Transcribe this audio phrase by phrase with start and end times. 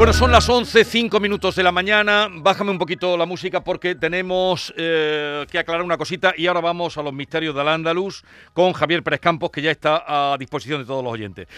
[0.00, 2.26] Bueno, son las 11, 5 minutos de la mañana.
[2.32, 6.96] Bájame un poquito la música porque tenemos eh, que aclarar una cosita y ahora vamos
[6.96, 10.86] a los misterios del Andaluz con Javier Pérez Campos, que ya está a disposición de
[10.86, 11.48] todos los oyentes.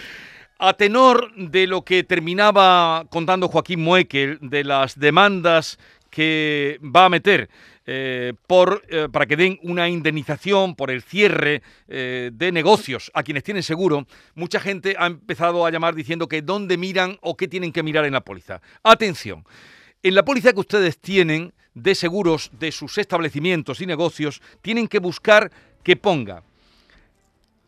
[0.59, 5.79] A tenor de lo que terminaba contando Joaquín Muekel, de las demandas
[6.13, 7.49] que va a meter
[7.87, 13.43] eh, eh, para que den una indemnización por el cierre eh, de negocios a quienes
[13.43, 14.05] tienen seguro,
[14.35, 18.05] mucha gente ha empezado a llamar diciendo que dónde miran o qué tienen que mirar
[18.05, 18.61] en la póliza.
[18.83, 19.43] Atención,
[20.03, 24.99] en la póliza que ustedes tienen de seguros de sus establecimientos y negocios, tienen que
[24.99, 26.43] buscar que ponga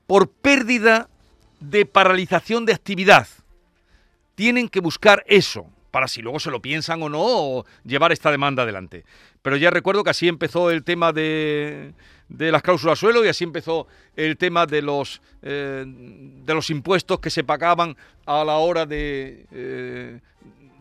[0.05, 1.09] por pérdida
[1.59, 3.27] de paralización de actividad.
[4.35, 5.65] Tienen que buscar eso
[5.95, 9.05] para si luego se lo piensan o no, llevar esta demanda adelante.
[9.41, 11.93] Pero ya recuerdo que así empezó el tema de,
[12.27, 13.87] las cláusulas suelo y así empezó
[14.17, 19.45] el tema de los, eh, de los impuestos que se pagaban a la hora de,
[19.53, 20.19] eh,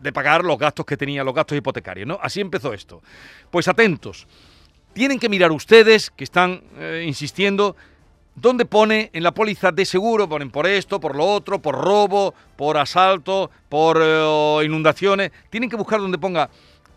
[0.01, 2.05] de pagar los gastos que tenía, los gastos hipotecarios.
[2.05, 2.19] ¿no?
[2.21, 3.01] Así empezó esto.
[3.49, 4.27] Pues atentos.
[4.91, 7.77] Tienen que mirar ustedes, que están eh, insistiendo,
[8.35, 10.27] ¿Dónde pone en la póliza de seguro?
[10.27, 15.31] Ponen por esto, por lo otro, por robo, por asalto, por eh, inundaciones.
[15.49, 16.49] Tienen que buscar donde ponga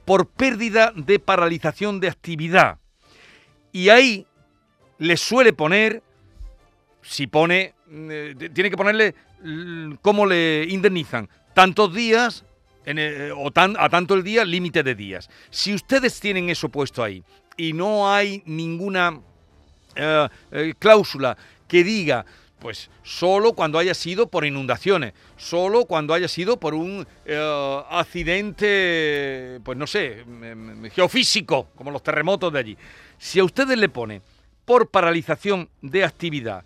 [0.05, 2.79] por pérdida de paralización de actividad.
[3.71, 4.27] Y ahí
[4.99, 6.03] les suele poner,
[7.03, 9.15] si pone, eh, tiene que ponerle
[10.03, 12.45] cómo le indemnizan, tantos días
[12.85, 15.29] eh, o a tanto el día, límite de días.
[15.51, 17.23] Si ustedes tienen eso puesto ahí
[17.57, 19.21] y no hay ninguna
[19.95, 21.37] eh, eh, cláusula
[21.67, 22.25] que diga,
[22.59, 29.61] pues solo cuando haya sido por inundaciones, solo cuando haya sido por un eh, accidente,
[29.65, 30.25] pues no sé,
[30.93, 32.77] geofísico, como los terremotos de allí.
[33.19, 34.23] Si a ustedes le pone
[34.65, 36.65] por paralización de actividad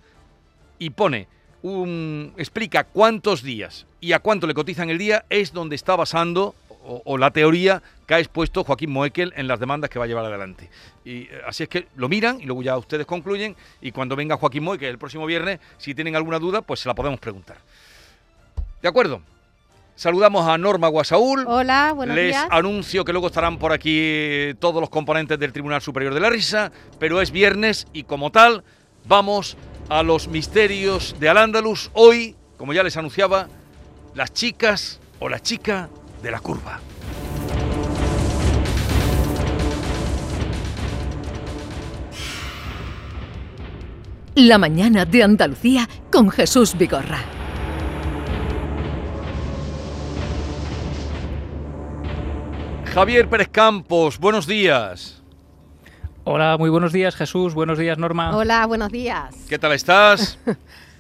[0.78, 1.28] y pone
[1.62, 6.54] un, explica cuántos días y a cuánto le cotizan el día, es donde está basando
[6.84, 10.24] o, la teoría que ha expuesto Joaquín Moekel en las demandas que va a llevar
[10.24, 10.68] adelante.
[11.04, 14.36] Y eh, así es que lo miran y luego ya ustedes concluyen y cuando venga
[14.36, 17.58] Joaquín Moekel el próximo viernes, si tienen alguna duda, pues se la podemos preguntar.
[18.80, 19.22] ¿De acuerdo?
[19.94, 21.44] Saludamos a Norma Guasaúl.
[21.46, 26.14] Hola, buenos Les anuncio que luego estarán por aquí todos los componentes del Tribunal Superior
[26.14, 28.64] de la Risa, pero es viernes y como tal
[29.04, 29.56] vamos
[29.88, 31.90] a los misterios de Al-Ándalus.
[31.92, 33.48] Hoy, como ya les anunciaba,
[34.14, 35.88] las chicas o la chica
[36.22, 36.80] de la curva.
[44.34, 47.18] La mañana de Andalucía con Jesús Vigorra.
[52.86, 55.22] Javier Pérez Campos, buenos días.
[56.24, 58.36] Hola, muy buenos días Jesús, buenos días Norma.
[58.36, 59.34] Hola, buenos días.
[59.48, 60.38] ¿Qué tal estás?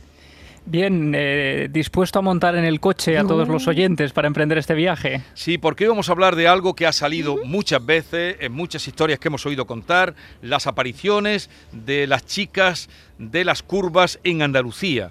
[0.64, 4.74] Bien, eh, dispuesto a montar en el coche a todos los oyentes para emprender este
[4.74, 5.22] viaje.
[5.34, 8.86] Sí, porque hoy vamos a hablar de algo que ha salido muchas veces en muchas
[8.86, 15.10] historias que hemos oído contar, las apariciones de las chicas de las curvas en Andalucía.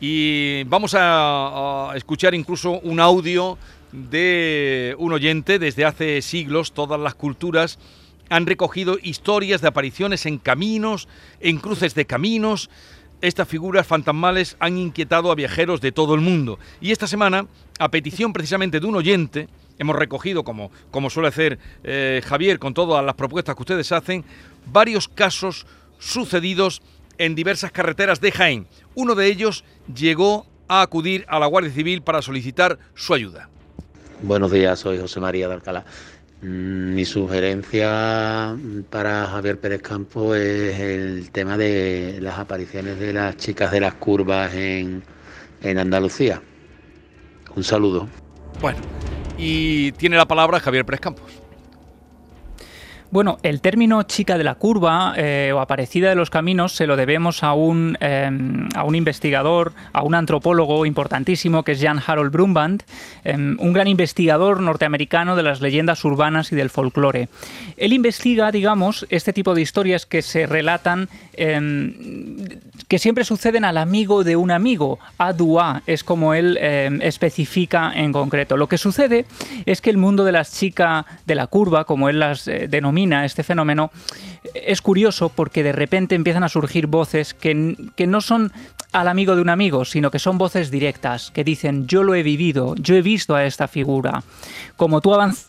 [0.00, 3.56] Y vamos a, a escuchar incluso un audio
[3.92, 7.78] de un oyente desde hace siglos, todas las culturas
[8.30, 11.08] han recogido historias de apariciones en caminos,
[11.40, 12.68] en cruces de caminos,
[13.20, 16.58] estas figuras fantasmales han inquietado a viajeros de todo el mundo.
[16.80, 17.46] Y esta semana,
[17.78, 19.48] a petición precisamente de un oyente,
[19.78, 24.24] hemos recogido, como, como suele hacer eh, Javier con todas las propuestas que ustedes hacen,
[24.66, 25.66] varios casos
[25.98, 26.82] sucedidos
[27.18, 28.66] en diversas carreteras de Jaén.
[28.94, 33.48] Uno de ellos llegó a acudir a la Guardia Civil para solicitar su ayuda.
[34.22, 35.84] Buenos días, soy José María de Alcalá.
[36.40, 38.56] Mm, mi sugerencia
[38.90, 43.94] para Javier Pérez Campo es el tema de las apariciones de las chicas de las
[43.94, 45.02] curvas en,
[45.62, 46.40] en Andalucía.
[47.56, 48.08] Un saludo.
[48.60, 48.78] Bueno,
[49.36, 51.37] y tiene la palabra Javier Pérez Campos.
[53.10, 56.94] Bueno, el término chica de la curva eh, o aparecida de los caminos se lo
[56.94, 62.30] debemos a un, em, a un investigador, a un antropólogo importantísimo que es Jan Harold
[62.30, 62.82] Brumband,
[63.24, 67.30] em, un gran investigador norteamericano de las leyendas urbanas y del folclore.
[67.78, 71.94] Él investiga, digamos, este tipo de historias que se relatan, em,
[72.88, 74.98] que siempre suceden al amigo de un amigo.
[75.16, 78.56] Adua es como él especifica en concreto.
[78.56, 79.24] Lo que sucede
[79.66, 82.66] es que el mundo de las chicas de la curva, como él las eh,
[82.98, 83.90] denomina, este fenómeno,
[84.54, 88.52] es curioso porque de repente empiezan a surgir voces que, que no son
[88.92, 92.22] al amigo de un amigo, sino que son voces directas, que dicen yo lo he
[92.22, 94.22] vivido, yo he visto a esta figura.
[94.76, 95.46] Como tú avanzas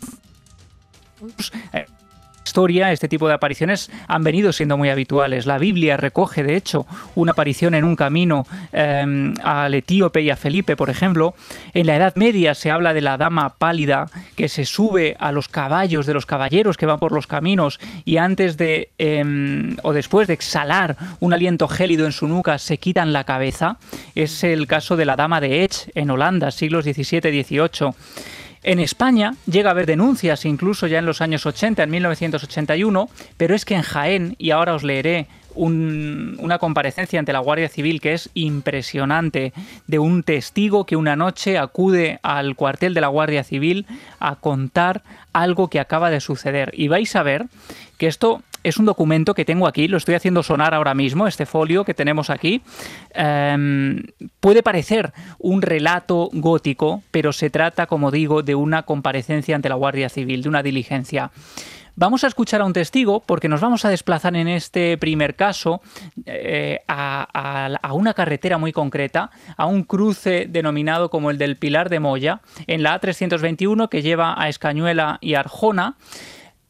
[2.49, 5.45] historia, este tipo de apariciones han venido siendo muy habituales.
[5.45, 10.35] La Biblia recoge, de hecho, una aparición en un camino eh, al etíope y a
[10.35, 11.35] Felipe, por ejemplo.
[11.75, 15.47] En la Edad Media se habla de la dama pálida que se sube a los
[15.47, 20.27] caballos de los caballeros que van por los caminos y antes de eh, o después
[20.27, 23.77] de exhalar un aliento gélido en su nuca se quitan la cabeza.
[24.15, 27.93] Es el caso de la dama de Ech en Holanda, siglos XVII-XVIII.
[28.63, 33.55] En España llega a haber denuncias incluso ya en los años 80, en 1981, pero
[33.55, 38.13] es que en Jaén, y ahora os leeré una comparecencia ante la Guardia Civil que
[38.13, 39.51] es impresionante
[39.87, 43.85] de un testigo que una noche acude al cuartel de la Guardia Civil
[44.19, 45.03] a contar
[45.33, 46.71] algo que acaba de suceder.
[46.73, 47.47] Y vais a ver
[47.97, 51.45] que esto es un documento que tengo aquí, lo estoy haciendo sonar ahora mismo, este
[51.45, 52.61] folio que tenemos aquí.
[53.13, 54.03] Em,
[54.39, 59.75] puede parecer un relato gótico, pero se trata, como digo, de una comparecencia ante la
[59.75, 61.31] Guardia Civil, de una diligencia.
[61.95, 65.81] Vamos a escuchar a un testigo porque nos vamos a desplazar en este primer caso
[66.25, 71.89] eh, a, a, una carretera muy concreta, a un cruce denominado como el del Pilar
[71.89, 75.97] de Moya, en la A321 que lleva a Escañuela y Arjona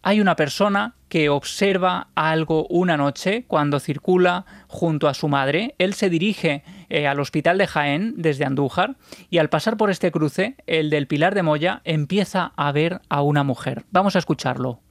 [0.01, 5.75] hay una persona que observa algo una noche cuando circula junto a su madre.
[5.79, 8.95] Él se dirige eh, al hospital de Jaén desde Andújar
[9.29, 13.21] y al pasar por este cruce, el del Pilar de Moya empieza a ver a
[13.21, 13.83] una mujer.
[13.91, 14.81] Vamos a escucharlo.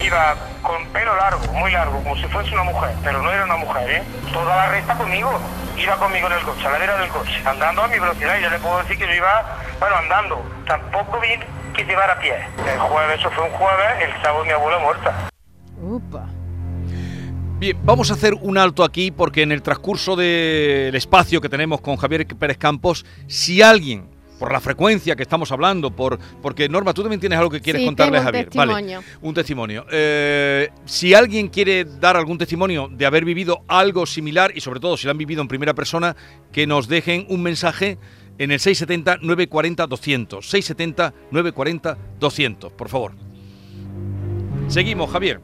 [0.00, 3.56] Iba con pelo largo, muy largo, como si fuese una mujer, pero no era una
[3.56, 4.02] mujer, ¿eh?
[4.32, 5.30] Toda la recta conmigo.
[5.78, 8.38] Iba conmigo en el coche, a la vera del coche, andando a mi velocidad.
[8.38, 10.44] Y ya le puedo decir que yo iba, bueno, andando.
[10.66, 11.38] Tampoco vi
[11.74, 12.34] que llevar a pie.
[12.72, 15.28] El jueves, eso fue un jueves, el sábado mi abuela muerta.
[15.82, 16.26] Upa.
[17.58, 21.80] Bien, vamos a hacer un alto aquí porque en el transcurso del espacio que tenemos
[21.80, 26.92] con Javier Pérez Campos, si alguien por la frecuencia que estamos hablando, por porque Norma,
[26.92, 28.44] tú también tienes algo que quieres contarle a Javier.
[28.46, 28.98] Testimonio.
[28.98, 29.86] Vale, un testimonio.
[29.90, 34.96] Eh, si alguien quiere dar algún testimonio de haber vivido algo similar y sobre todo
[34.96, 36.16] si lo han vivido en primera persona,
[36.52, 37.98] que nos dejen un mensaje
[38.38, 41.12] en el 670-940-200.
[41.30, 43.12] 670-940-200, por favor.
[44.68, 45.40] Seguimos, Javier.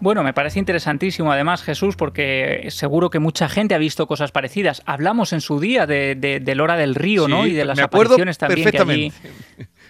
[0.00, 4.82] Bueno, me parece interesantísimo además, Jesús, porque seguro que mucha gente ha visto cosas parecidas.
[4.86, 7.46] Hablamos en su día de, de, Lora del Río, ¿no?
[7.46, 9.14] Y de las apariciones también perfectamente.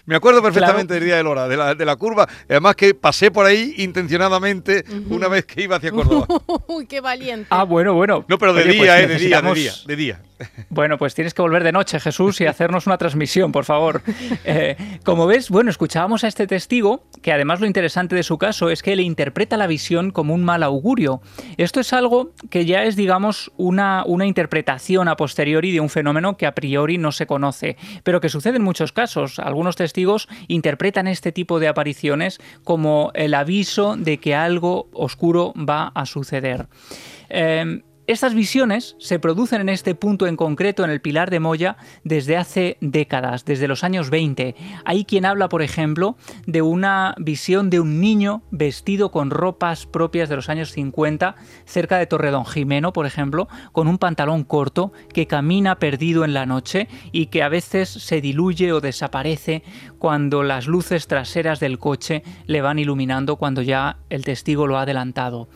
[0.06, 2.28] Me acuerdo perfectamente del día de Lora, de la, de la curva.
[2.48, 6.26] Además que pasé por ahí intencionadamente una vez que iba hacia Córdoba.
[6.68, 7.46] Uy, qué valiente.
[7.50, 8.24] Ah, bueno, bueno.
[8.28, 10.20] No, pero de día, pues eh, de día, de día, de día.
[10.70, 14.02] Bueno, pues tienes que volver de noche, Jesús, y hacernos una transmisión, por favor.
[14.44, 18.70] Eh, como ves, bueno, escuchábamos a este testigo, que además lo interesante de su caso
[18.70, 21.20] es que le interpreta la visión como un mal augurio.
[21.58, 26.36] Esto es algo que ya es, digamos, una, una interpretación a posteriori de un fenómeno
[26.36, 29.38] que a priori no se conoce, pero que sucede en muchos casos.
[29.38, 29.89] Algunos testigos
[30.48, 36.68] interpretan este tipo de apariciones como el aviso de que algo oscuro va a suceder.
[37.28, 37.82] Eh,
[38.12, 42.36] estas visiones se producen en este punto en concreto, en el Pilar de Moya, desde
[42.36, 44.56] hace décadas, desde los años 20.
[44.84, 46.16] Hay quien habla, por ejemplo,
[46.46, 51.36] de una visión de un niño vestido con ropas propias de los años 50,
[51.66, 56.46] cerca de Torredón Jimeno, por ejemplo, con un pantalón corto que camina perdido en la
[56.46, 59.62] noche y que a veces se diluye o desaparece
[59.98, 64.82] cuando las luces traseras del coche le van iluminando cuando ya el testigo lo ha
[64.82, 65.48] adelantado.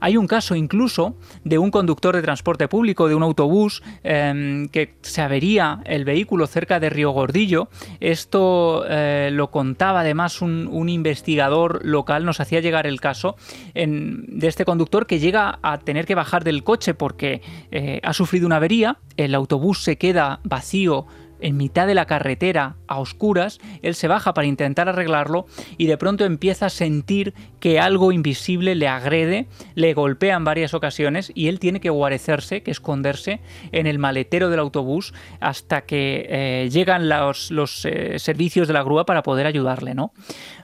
[0.00, 4.94] Hay un caso incluso de un conductor de transporte público, de un autobús, em, que
[5.02, 7.68] se avería el vehículo cerca de Río Gordillo.
[8.00, 13.36] Esto eh, lo contaba además un, investigador local, nos hacía llegar el caso
[13.74, 18.46] de este conductor que llega a tener que bajar del coche porque eh, ha sufrido
[18.46, 21.06] una avería, el autobús se queda vacío
[21.40, 25.96] en mitad de la carretera a oscuras, él se baja para intentar arreglarlo y de
[25.96, 31.48] pronto empieza a sentir que algo invisible le agrede, le golpea en varias ocasiones y
[31.48, 33.40] él tiene que guarecerse, que esconderse
[33.72, 37.50] en el maletero del autobús hasta que eh, llegan los,
[37.84, 40.12] eh, servicios de la grúa para poder ayudarle, ¿no?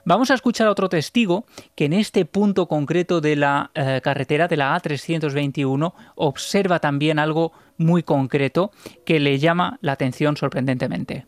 [0.05, 4.47] Vamos a escuchar a otro testigo que en este punto concreto de la eh, carretera
[4.47, 8.71] de la A321 observa también algo muy concreto
[9.05, 11.25] que le llama la atención sorprendentemente.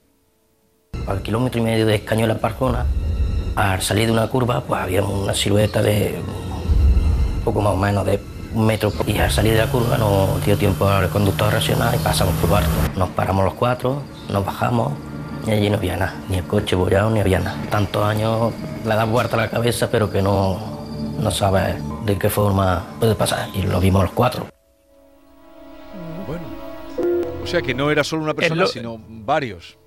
[1.08, 2.86] Al kilómetro y medio de Escañola Parcona,
[3.56, 6.16] al salir de una curva, pues había una silueta de
[7.44, 8.20] poco más o menos de
[8.54, 8.92] un metro.
[9.06, 12.36] Y al salir de la curva no dio tiempo al conductor a reaccionar y pasamos
[12.36, 12.70] por alto.
[12.96, 14.94] Nos paramos los cuatro, nos bajamos
[15.46, 17.58] y allí no había nada, ni el coche bollado ni había nada.
[17.70, 20.60] Tantos años le da vuelta a la cabeza, pero que no,
[21.20, 21.75] no sabes
[22.06, 23.50] de qué forma puede pasar.
[23.54, 24.48] Y lo vimos los cuatro.
[27.48, 29.77] O sea que no era solo una persona, sino varios.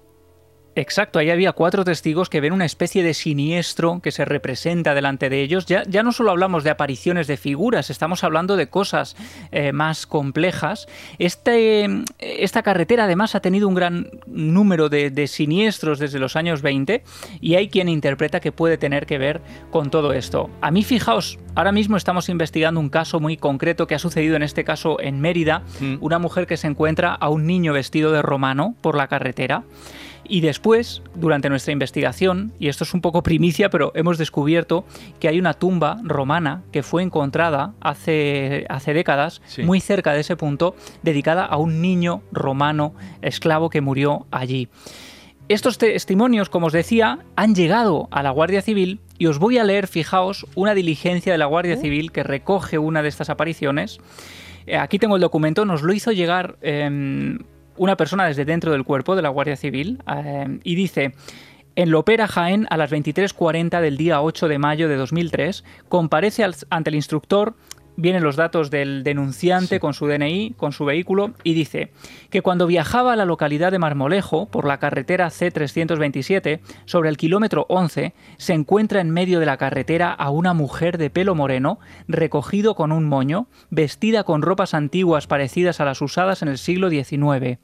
[0.80, 5.28] Exacto, ahí había cuatro testigos que ven una especie de siniestro que se representa delante
[5.28, 5.66] de ellos.
[5.66, 9.14] Ya, ya no solo hablamos de apariciones de figuras, estamos hablando de cosas
[9.52, 10.88] eh, más complejas.
[11.18, 11.86] Este,
[12.18, 17.04] esta carretera además ha tenido un gran número de, de, siniestros desde los años 20
[17.42, 20.48] y hay quien interpreta que puede tener que ver con todo esto.
[20.62, 24.42] A mí fijaos, ahora mismo estamos investigando un caso muy concreto que ha sucedido en
[24.42, 25.96] este caso en Mérida, mm.
[26.00, 29.64] una mujer que se encuentra a un niño vestido de romano por la carretera.
[30.32, 34.84] Y después, durante nuestra investigación, y esto es un poco primicia, pero hemos descubierto
[35.18, 40.36] que hay una tumba romana que fue encontrada hace, hace décadas, muy cerca de ese
[40.36, 44.68] punto, dedicada a un niño romano esclavo que murió allí.
[45.48, 49.64] Estos testimonios, como os decía, han llegado a la Guardia Civil y os voy a
[49.64, 51.80] leer, fijaos, una diligencia de la Guardia uh.
[51.80, 53.98] Civil que recoge una de estas apariciones.
[54.68, 57.40] Eh, aquí tengo el documento, nos lo hizo llegar em,
[57.76, 61.14] una persona desde dentro del cuerpo de la Guardia Civil eh, y dice...
[61.76, 66.90] En Lopera, Jaén, a las 23.40 del día 8 de mayo de 2003, comparece ante
[66.90, 67.54] el instructor
[68.00, 71.90] vienen los datos del denunciante con su DNI, con su vehículo, y dice
[72.30, 77.66] que cuando viajaba a la localidad de Marmolejo por la carretera C327, sobre el kilómetro
[77.68, 81.78] 11, se encuentra en medio de la carretera a una mujer de pelo moreno,
[82.08, 86.88] recogido con un moño, vestida con ropas antiguas parecidas a las usadas en el siglo
[86.88, 87.58] XIX,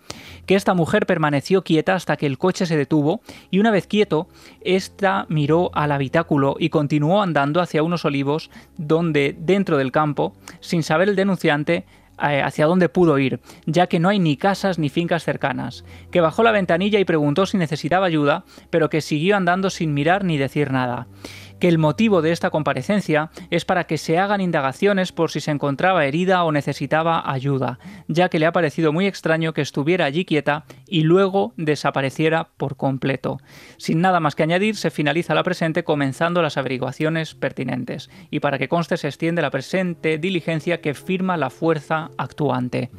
[0.45, 4.29] que esta mujer permaneció quieta hasta que el coche se detuvo, y una vez quieto,
[4.61, 10.26] esta miró al habitáculo y continuó andando hacia unos olivos donde, dentro del campo,
[10.61, 11.85] sin saber el denunciante
[12.23, 16.23] eh, hacia dónde pudo ir, ya que no hay ni casas ni fincas cercanas, que
[16.23, 20.39] bajó la ventanilla y preguntó si necesitaba ayuda, pero que siguió andando sin mirar ni
[20.39, 21.07] decir nada
[21.59, 25.51] que el motivo de esta comparecencia es para que se hagan indagaciones por si se
[25.51, 30.25] encontraba herida o necesitaba ayuda, ya que le ha parecido muy extraño que estuviera allí
[30.25, 33.39] quieta y luego desapareciera por completo.
[33.77, 38.59] Sin nada más que añadir, se finaliza la presente comenzando las averiguaciones pertinentes, y para
[38.59, 42.91] que conste se extiende la presente diligencia que firma la fuerza actuante.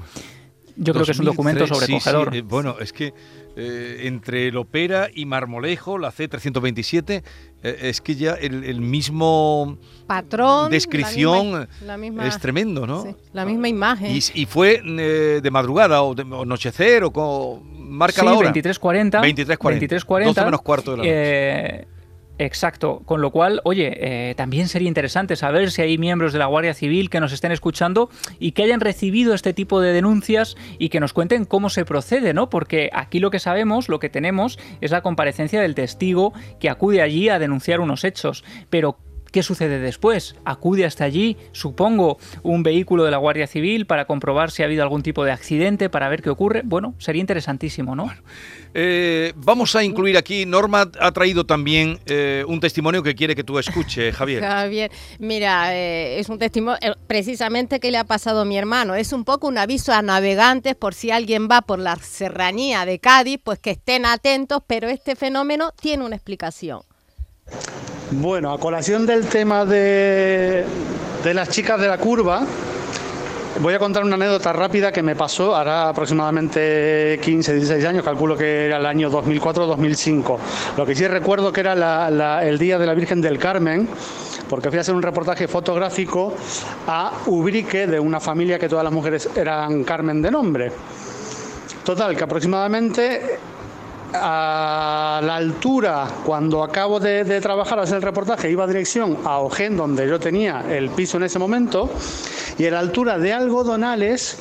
[0.76, 2.36] Yo creo que es un documento sobrecogedor.
[2.36, 3.14] Eh, bueno, es que
[3.60, 7.24] eh, entre el Opera y Marmolejo, la C327,
[7.64, 11.68] eh, es que ya el, mismo patrón, descripción
[12.24, 13.16] es tremendo, ¿no?
[13.34, 14.16] la misma imagen.
[14.16, 18.54] Y, fue de madrugada o de anochecer o con, marca la hora.
[18.54, 19.22] 23.40.
[19.58, 20.26] 23.40.
[20.26, 21.97] 12 menos cuarto de la noche.
[22.40, 26.46] Exacto, con lo cual, oye, eh, también sería interesante saber si hay miembros de la
[26.46, 30.90] Guardia Civil que nos estén escuchando y que hayan recibido este tipo de denuncias y
[30.90, 32.50] que nos cuenten cómo se procede, ¿no?
[32.50, 37.02] Porque aquí lo que sabemos, lo que tenemos, es la comparecencia del testigo que acude
[37.02, 38.98] allí a denunciar unos hechos, pero
[39.32, 40.36] ¿Qué sucede después?
[40.46, 44.84] Acude hasta allí, supongo, un vehículo de la Guardia Civil para comprobar si ha habido
[44.84, 46.62] algún tipo de accidente, para ver qué ocurre.
[46.64, 48.12] Bueno, sería interesantísimo, ¿no?
[48.74, 53.44] Eh, vamos a incluir aquí, Norma ha traído también eh, un testimonio que quiere que
[53.44, 54.44] tú escuches, Javier.
[54.44, 58.96] Javier, mira, eh, es un testimonio precisamente que le ha pasado a mi hermano.
[58.96, 63.00] Es un poco un aviso a navegantes por si alguien va por la serranía de
[63.00, 66.82] Cádiz, pues que estén atentos, pero este fenómeno tiene una explicación.
[68.12, 70.66] Bueno, a colación del tema de,
[71.26, 72.46] las chicas de la curva,
[73.60, 78.38] voy a contar una anécdota rápida que me pasó, hará aproximadamente 15, 16 años, calculo
[78.38, 80.38] que era el año 2004-2005.
[80.78, 83.90] Lo que sí recuerdo que era el día de la Virgen del Carmen,
[84.50, 86.34] porque fui a hacer un reportaje fotográfico
[86.88, 90.72] a Ubrique, de una familia que todas las mujeres eran Carmen de nombre.
[91.84, 93.38] Total, que aproximadamente
[94.22, 99.78] a la altura, cuando acabo de, trabajar, hacer el reportaje, iba a dirección a Ojén,
[99.78, 101.90] donde yo tenía el piso en ese momento,
[102.58, 104.40] y a la altura de algodonales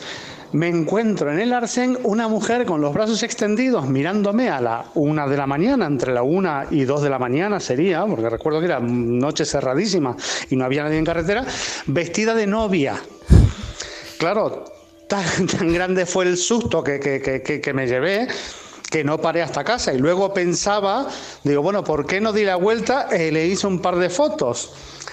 [0.53, 5.27] me encuentro en el Arsen una mujer con los brazos extendidos mirándome a la una
[5.27, 8.67] de la mañana, entre la una y dos de la mañana sería, porque recuerdo que
[8.67, 10.17] era noche cerradísima
[10.51, 11.45] y no había nadie en carretera,
[11.87, 12.95] vestida de novia.
[14.19, 14.65] Claro,
[15.09, 18.29] tan, grande fue el susto que, que me llevé
[18.91, 19.93] que no paré hasta casa.
[19.93, 21.09] Y luego pensaba,
[21.45, 23.09] digo, bueno, ¿por qué no di la vuelta?
[23.13, 24.73] y le hice un par de fotos.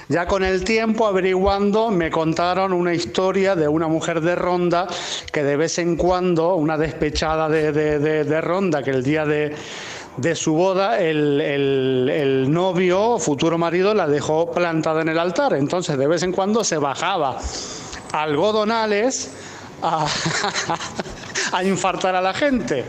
[0.10, 4.88] Ya con el tiempo, averiguando, me contaron una historia de una mujer de Ronda
[5.32, 9.56] que de vez en cuando, una despechada de, de, Ronda, que el día de,
[10.36, 15.54] su boda, el, el, novio, futuro marido, la dejó plantada en el altar.
[15.54, 17.40] Entonces, de vez en cuando se bajaba
[18.12, 19.32] algodonales
[19.82, 20.06] a,
[21.54, 22.84] a infartar a la gente.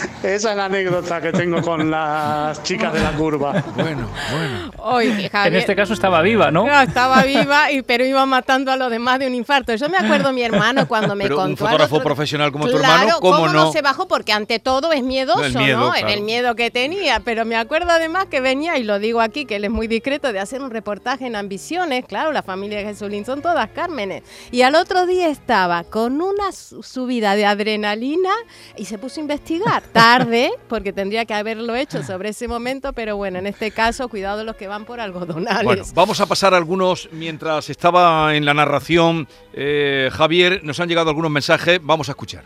[0.22, 3.52] Esa es la anécdota que tengo con las chicas de la curva.
[3.74, 4.70] Bueno, bueno.
[4.78, 6.64] Oye, En Javier, este caso estaba viva, ¿no?
[6.64, 9.74] Claro, estaba viva, y, pero iba matando a los demás de un infarto.
[9.74, 11.64] Yo me acuerdo mi hermano cuando me Pero un contó.
[11.64, 13.72] al fotógrafo otro- profesional como tu hermano, ¿cómo no?
[13.72, 14.06] se bajó?
[14.08, 15.92] Porque ante todo es miedoso, El miedo, ¿no?
[15.92, 16.08] claro.
[16.08, 17.20] El miedo que tenía.
[17.20, 20.32] Pero me acuerdo además que venía, y lo digo aquí, que él es muy discreto,
[20.32, 22.04] de hacer un reportaje en Ambiciones.
[22.06, 24.22] Claro, la familia de Jesulín son todas Cármenes.
[24.50, 28.30] Y al otro día estaba con una su- subida de adrenalina
[28.76, 29.82] y se puso a investigar.
[29.92, 34.44] Tarde, porque tendría que haberlo hecho sobre ese momento, pero bueno, en este caso, cuidado
[34.44, 35.64] los que van por algodonales.
[35.64, 39.26] Bueno, vamos a pasar algunos mientras estaba en la narración.
[39.52, 42.44] eh, Javier, nos han llegado algunos mensajes, vamos a escuchar.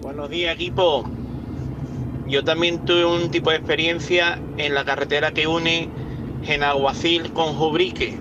[0.00, 1.04] Buenos días, equipo.
[2.26, 5.88] Yo también tuve un tipo de experiencia en la carretera que une
[6.42, 8.18] Genaguacil con Jubrique,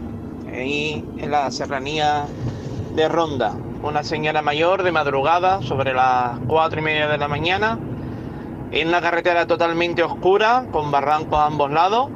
[0.52, 2.26] ahí en la serranía
[2.96, 3.56] de Ronda.
[3.82, 7.78] Una señora mayor de madrugada, sobre las cuatro y media de la mañana,
[8.74, 12.10] en una carretera totalmente oscura, con barrancos a ambos lados,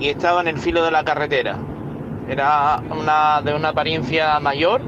[0.00, 1.56] y estaba en el filo de la carretera.
[2.28, 2.82] Era
[3.44, 4.80] de una apariencia mayor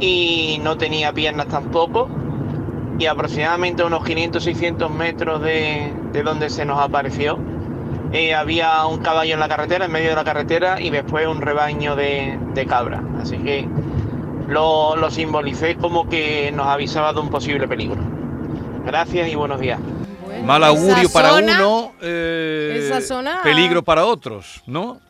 [0.00, 2.08] y no tenía piernas tampoco
[2.98, 7.38] y aproximadamente a unos 500-600 metros de, de donde se nos apareció
[8.12, 11.40] eh, había un caballo en la carretera, en medio de la carretera y después un
[11.40, 13.02] rebaño de, de cabras.
[13.20, 13.68] Así que
[14.46, 18.00] lo simbolicé como que nos avisaba de un posible peligro.
[18.86, 19.80] Gracias y buenos días.
[20.44, 25.00] Mal augurio para zona- uno, eh, esa zona- peligro para otros, ¿no?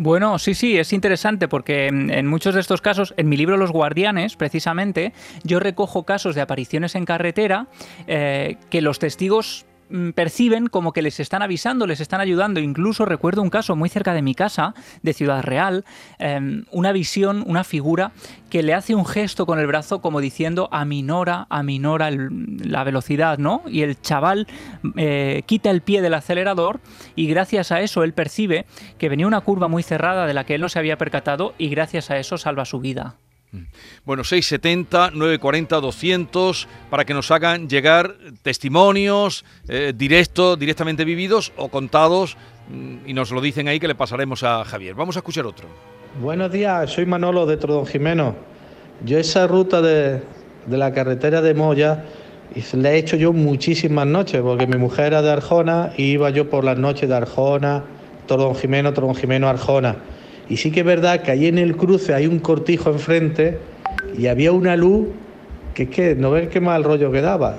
[0.00, 3.72] Bueno, sí, sí, es interesante porque en muchos de estos casos, en mi libro Los
[3.72, 7.66] Guardianes, precisamente, yo recojo casos de apariciones en carretera
[8.06, 9.66] eh, que los testigos
[10.14, 12.60] perciben como que les están avisando, les están ayudando.
[12.60, 15.84] Incluso recuerdo un caso muy cerca de mi casa, de Ciudad Real,
[16.18, 18.12] eh, una visión, una figura
[18.50, 23.62] que le hace un gesto con el brazo como diciendo aminora, aminora la velocidad, ¿no?
[23.66, 24.46] Y el chaval
[24.96, 26.80] eh, quita el pie del acelerador
[27.14, 28.66] y gracias a eso él percibe
[28.98, 31.68] que venía una curva muy cerrada de la que él no se había percatado y
[31.68, 33.16] gracias a eso salva su vida.
[34.04, 41.68] Bueno, 670, 940, 200, para que nos hagan llegar testimonios eh, directos, directamente vividos o
[41.68, 42.36] contados,
[42.68, 44.94] mm, y nos lo dicen ahí que le pasaremos a Javier.
[44.94, 45.66] Vamos a escuchar otro.
[46.20, 48.34] Buenos días, soy Manolo de Trodón Jimeno.
[49.04, 50.22] Yo esa ruta de,
[50.68, 52.04] la carretera de Moya
[52.72, 56.50] la he hecho yo muchísimas noches, porque mi mujer era de Arjona y iba yo
[56.50, 57.84] por las noches de Arjona,
[58.26, 59.96] Trodón Jimeno, Trodón Jimeno, Arjona.
[60.48, 63.58] Y sí que es verdad que ahí en el cruce hay un cortijo enfrente
[64.16, 65.08] y había una luz
[65.74, 67.58] que es que no ves qué mal rollo que daba.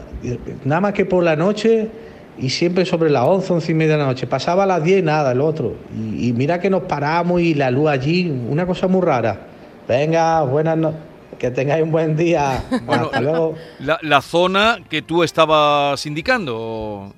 [0.65, 1.89] Nada más que por la noche
[2.38, 4.28] y siempre sobre las 11, 11 y media de la noche.
[4.28, 5.75] Pasaba a las 10 y nada, el otro.
[5.97, 9.47] Y, y mira que nos paramos y la luz allí, una cosa muy rara.
[9.88, 10.99] Venga, buenas noches.
[11.38, 12.63] Que tengáis un buen día.
[12.86, 13.56] Bueno, Hasta luego.
[13.80, 17.13] La, la zona que tú estabas indicando.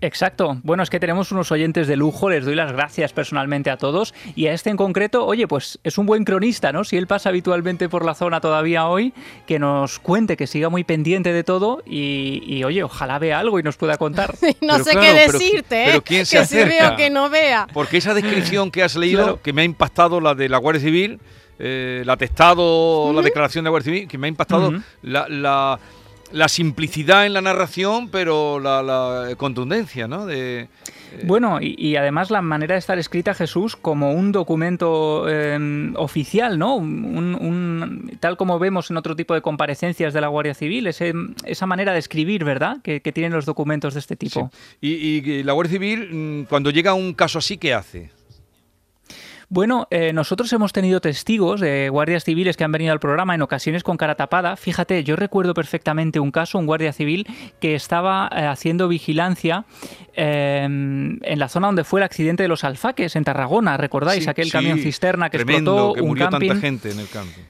[0.00, 0.58] Exacto.
[0.62, 4.14] Bueno, es que tenemos unos oyentes de lujo, les doy las gracias personalmente a todos.
[4.36, 6.84] Y a este en concreto, oye, pues es un buen cronista, ¿no?
[6.84, 9.12] Si él pasa habitualmente por la zona todavía hoy,
[9.46, 13.58] que nos cuente, que siga muy pendiente de todo y, y, oye, ojalá vea algo
[13.58, 14.34] y nos pueda contar.
[14.60, 15.86] no Pero sé claro, qué pero- decirte, ¿eh?
[15.86, 16.88] pero ¿quién se que si acerca?
[16.90, 17.66] veo que no vea.
[17.72, 19.42] Porque esa descripción que has leído, Claro.
[19.42, 21.18] que me ha impactado, la de la Guardia Civil,
[21.58, 25.78] eh, el atestado, la declaración de la Guardia Civil, que me ha impactado la-
[26.32, 30.26] la simplicidad en la narración, pero la, la contundencia, ¿no?
[30.26, 30.68] De,
[31.24, 36.58] Bueno, y, y además la manera de estar escrita Jesús como un documento eh, oficial,
[36.58, 36.76] ¿no?
[36.76, 41.14] Un- un- tal como vemos en otro tipo de comparecencias de la Guardia Civil, ese-
[41.44, 42.76] esa manera de escribir, ¿verdad?
[42.82, 44.50] Que, que tienen los documentos de este tipo.
[44.80, 48.10] y, y la Guardia Civil, mm, cuando llega un caso así, ¿qué hace?
[49.50, 53.40] Bueno, eh, nosotros hemos tenido testigos de guardias civiles que han venido al programa en
[53.40, 54.56] ocasiones con cara tapada.
[54.56, 57.26] Fíjate, yo recuerdo perfectamente un caso, un guardia civil
[57.58, 59.64] que estaba eh, haciendo vigilancia
[60.14, 63.78] eh, en la zona donde fue el accidente de los alfaques, en Tarragona.
[63.78, 65.94] ¿Recordáis Sí, aquel sí, camión cisterna que tremendo, explotó?
[65.94, 66.48] que un murió camping.
[66.48, 67.40] tanta gente en el campo.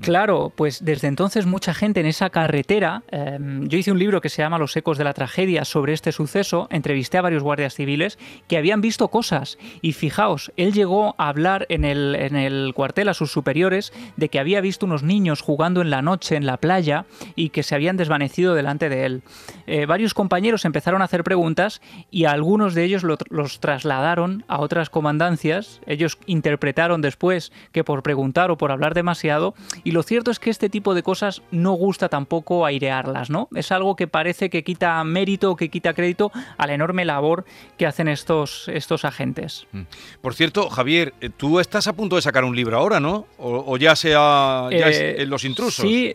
[0.00, 4.30] Claro, pues desde entonces mucha gente en esa carretera, eh, yo hice un libro que
[4.30, 8.18] se llama Los ecos de la tragedia sobre este suceso, entrevisté a varios guardias civiles
[8.48, 9.58] que habían visto cosas.
[9.82, 14.30] Y fijaos, él llegó a hablar en el, en el cuartel a sus superiores de
[14.30, 17.04] que había visto unos niños jugando en la noche en la playa
[17.36, 19.22] y que se habían desvanecido delante de él.
[19.66, 24.60] Eh, varios compañeros empezaron a hacer preguntas y algunos de ellos lo- los trasladaron a
[24.60, 29.54] otras comandancias, ellos interpretaron después que por preguntar o por hablar demasiado
[29.92, 33.48] lo cierto es que este tipo de cosas no gusta tampoco airearlas, ¿no?
[33.54, 37.44] Es algo que parece que quita mérito, que quita crédito a la enorme labor
[37.76, 39.66] que hacen estos, estos agentes.
[40.20, 43.26] Por cierto, Javier, eh, tú estás a punto de sacar un libro ahora, ¿no?
[43.38, 45.84] O, o ya sea ya es Eh, en Los Intrusos.
[45.84, 46.14] Sí,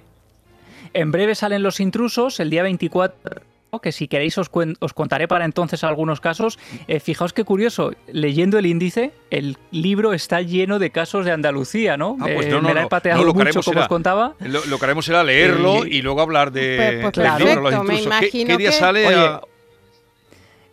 [0.93, 3.41] en breve salen Los Intrusos, el día 24
[3.79, 6.59] que si queréis os, os, contaré para entonces algunos casos.
[6.87, 11.97] Eh, fijaos qué curioso, leyendo el índice, el libro está lleno de casos de Andalucía,
[11.97, 12.17] ¿no?
[12.19, 14.35] Ah, pues eh, no, no, me la he pateado lo mucho, como os contaba.
[14.39, 18.45] Lo, lo, que haremos será leerlo y, luego hablar de, pues, pues perfecto, me ¿Qué,
[18.45, 18.71] ¿Qué, día que...
[18.71, 19.07] sale?
[19.07, 19.41] Oye, a...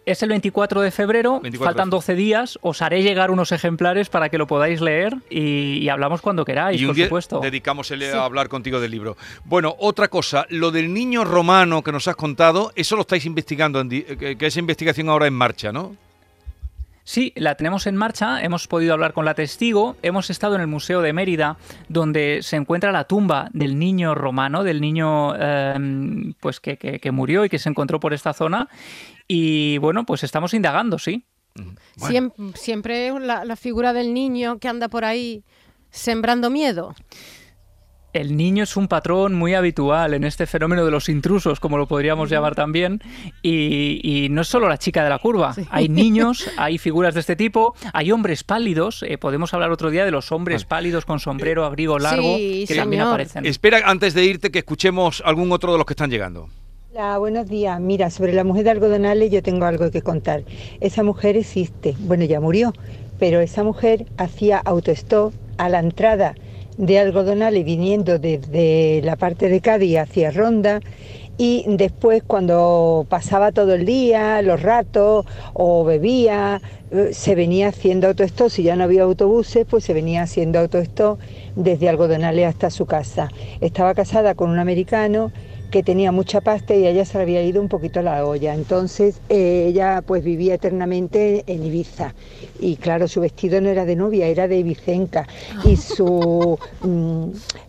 [0.04, 4.28] Es el 24 de febrero, 24 faltan 12 días, os haré llegar unos ejemplares para
[4.30, 7.38] que lo podáis leer y, y hablamos cuando queráis, y un por día supuesto.
[7.38, 9.16] dedicamos el- a hablar contigo del libro.
[9.44, 13.80] Bueno, otra cosa, lo del niño romano que nos has contado, eso lo estáis investigando,
[13.80, 15.94] en di- que, que esa investigación ahora en marcha, ¿no?
[17.04, 20.68] Sí, la tenemos en marcha, hemos podido hablar con la testigo, hemos estado en el
[20.68, 21.56] Museo de Mérida,
[21.88, 27.10] donde se encuentra la tumba del niño romano, del niño eh, pues que, que- que
[27.10, 28.68] murió y que se encontró por esta zona.
[29.26, 31.24] Y bueno, pues estamos indagando, sí.
[31.98, 35.42] Siem- siempre la, la figura del niño que anda por ahí
[35.90, 36.94] sembrando miedo.
[38.12, 41.88] El niño es un patrón muy habitual en este fenómeno de los intrusos, como lo
[41.88, 43.00] podríamos llamar también,
[43.40, 47.20] y, y no es solo la chica de la curva, hay niños, hay figuras de
[47.20, 51.20] este tipo, hay hombres pálidos, eh, podemos hablar otro día de los hombres pálidos con
[51.20, 53.46] sombrero, abrigo largo, Sí, que también aparecen.
[53.46, 56.50] Espera, antes de irte, que escuchemos algún otro de los que están llegando.
[56.92, 57.80] Hola, buenos días.
[57.80, 60.42] Mira, sobre la mujer de algodonales yo tengo algo que contar.
[60.82, 62.74] Esa mujer existe, bueno, ya murió,
[63.18, 66.34] pero esa mujer hacía autostop a la entrada
[66.76, 70.80] de algodonales viniendo desde la parte de Cádiz hacia Ronda
[71.38, 78.08] y después cuando pasaba todo el día, los ratos o bebía, eh, se venía haciendo
[78.08, 78.50] autostop.
[78.50, 81.18] Si ya no había autobuses, pues se venía haciendo autostop
[81.56, 83.30] desde algodonales hasta su casa.
[83.60, 85.32] Estaba casada con un americano
[85.72, 88.54] que tenía mucha pasta y a ella se le había ido un poquito la olla.
[88.54, 92.14] Entonces eh, ella pues vivía eternamente en Ibiza.
[92.60, 95.26] Y claro, su vestido no era de novia, era de ibicenca.
[95.64, 97.24] Y su, mm,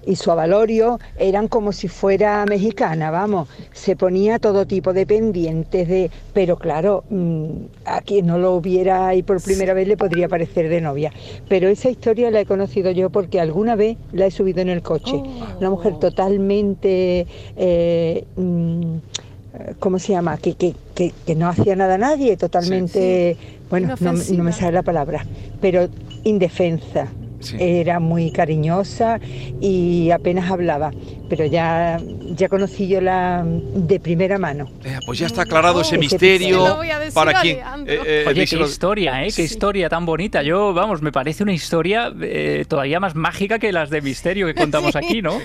[0.06, 3.48] y su avalorio eran como si fuera mexicana, vamos.
[3.72, 7.48] Se ponía todo tipo de pendientes, de, pero claro, mm,
[7.86, 11.12] a quien no lo viera ahí por primera vez le podría parecer de novia.
[11.48, 14.82] Pero esa historia la he conocido yo porque alguna vez la he subido en el
[14.82, 15.24] coche.
[15.60, 17.93] Una mujer totalmente, eh,
[18.38, 20.38] eh, ¿cómo se llama?
[20.38, 23.38] Que, que, que, que no hacía nada a nadie, totalmente,
[23.70, 25.26] bueno, no, me- no me sale la palabra,
[25.62, 25.88] pero
[26.24, 27.08] indefensa.
[27.44, 27.58] Sí.
[27.60, 29.20] Era muy cariñosa
[29.62, 30.92] y apenas hablaba,
[31.30, 32.00] pero ya,
[32.36, 34.70] ya conocí yo la de primera mano.
[34.84, 37.58] Eh, pues ya está aclarado ese Ese misterio Se lo voy a decir para quien...
[37.58, 37.94] Leandro.
[38.06, 39.30] eh, Oye, qué historia, ¿eh?
[39.36, 40.42] Qué historia tan bonita.
[40.44, 44.56] Yo, vamos, me parece una historia eh, todavía más mágica que las de misterio que
[44.56, 44.98] contamos Sí.
[44.98, 45.38] aquí, ¿no?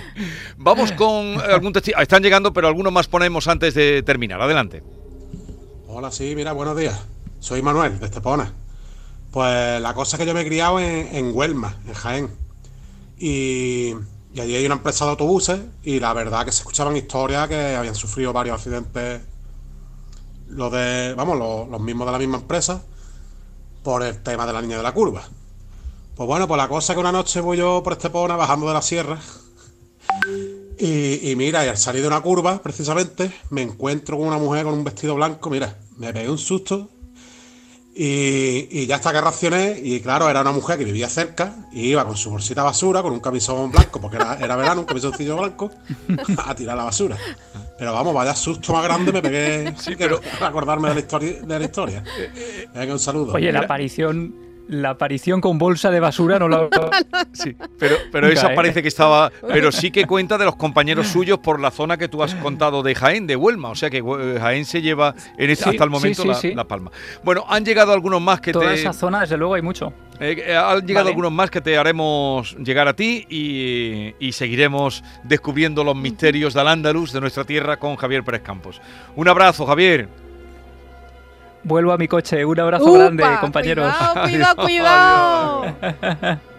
[0.57, 1.99] Vamos con algún testigo.
[2.01, 4.41] Están llegando, pero algunos más ponemos antes de terminar.
[4.41, 4.83] Adelante.
[5.89, 7.01] Hola, sí, mira, buenos días.
[7.41, 8.53] Soy Manuel, de Estepona.
[9.31, 12.31] Pues la cosa es que yo me he criado en, Huelma, en Jaén.
[13.19, 13.95] Y,
[14.33, 17.77] y allí hay una empresa de autobuses y la verdad que se escuchaban historias que
[17.77, 19.23] habían sufrido varios accidentes,
[20.49, 22.83] los de, vamos, los, los mismos de la misma empresa,
[23.83, 25.23] por el tema de la niña de la curva.
[26.15, 28.75] Pues bueno, pues la cosa es que una noche voy yo por Estepona bajando de
[28.75, 29.21] la sierra
[30.79, 34.65] y, y mira, y al salir de una curva, precisamente, me encuentro con una mujer
[34.65, 35.49] con un vestido blanco.
[35.51, 36.89] Mira, me pegué un susto.
[38.01, 39.77] Y, y ya hasta que reaccioné.
[39.83, 41.53] Y claro, era una mujer que vivía cerca.
[41.73, 44.87] Y iba con su bolsita basura, con un camisón blanco, porque era, era verano, un
[44.87, 45.73] camisoncillo blanco,
[46.47, 47.17] a tirar la basura.
[47.77, 49.75] Pero vamos, vaya susto más grande me pegué.
[49.79, 51.41] Sí, pero acordarme de la historia.
[51.43, 52.05] De la historia.
[52.75, 53.33] Venga, un saludo.
[53.33, 54.33] Oye, la aparición,
[54.69, 56.69] la aparición con bolsa de basura no la...
[57.33, 57.57] Sí,
[58.11, 58.55] pero, esa ¿eh?
[58.57, 59.31] parece que estaba.
[59.49, 62.83] Pero sí que cuenta de los compañeros suyos por la zona que tú has contado
[62.83, 63.71] de Jaén, de Huelma.
[63.71, 66.35] O sea que eh, Jaén se lleva en este- Sí, hasta el momento sí, la,
[66.35, 66.55] sí.
[66.55, 66.91] la palma.
[67.25, 68.75] Bueno, han llegado algunos más que Toda te.
[68.75, 69.93] esa zona, desde luego, hay mucho.
[70.21, 71.11] eh, eh, han llegado Vale.
[71.11, 76.69] algunos más que te haremos llegar a ti y, y seguiremos descubriendo los misterios del
[76.69, 78.81] Andaluz de nuestra tierra con Javier Pérez Campos.
[79.17, 80.09] Un abrazo, Javier.
[81.65, 82.45] Vuelvo a mi coche.
[82.45, 83.93] Un abrazo Upa, grande, compañeros.
[84.23, 86.39] Cuidado, cuidado, cuidado.